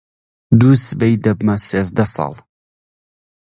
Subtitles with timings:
[0.59, 2.33] دووسبەی دەبمە سێزدە ساڵ.